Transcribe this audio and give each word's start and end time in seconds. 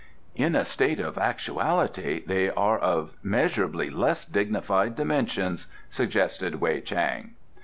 "In 0.33 0.55
a 0.55 0.65
state 0.65 0.99
of 0.99 1.19
actuality, 1.19 2.23
they 2.25 2.49
are 2.49 2.79
of 2.79 3.13
measurably 3.21 3.91
less 3.91 4.25
dignified 4.25 4.95
dimensions," 4.95 5.67
suggested 5.91 6.59
Wei 6.59 6.81
Chang. 6.81 7.35